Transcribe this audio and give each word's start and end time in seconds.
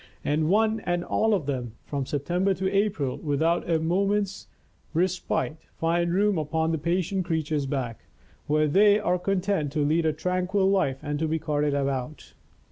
And 0.25 0.49
one 0.49 0.79
and 0.79 1.03
all 1.05 1.35
of 1.35 1.45
them, 1.45 1.73
from 1.85 2.07
September 2.07 2.55
to 2.55 2.71
April, 2.73 3.17
without 3.17 3.69
a 3.69 3.79
moment's 3.79 4.47
respite, 4.95 5.57
find 5.77 6.11
room 6.11 6.39
upon 6.39 6.71
the 6.71 6.79
patient 6.79 7.23
creature's 7.25 7.67
back, 7.67 8.05
where 8.47 8.67
they 8.67 8.97
are 8.97 9.19
content 9.19 9.71
to 9.73 9.85
lead 9.85 10.07
a 10.07 10.11
tranquil 10.13 10.67
life 10.71 10.97
and 11.03 11.19
to 11.19 11.27
be 11.27 11.37
carted 11.37 11.75
about. 11.75 12.33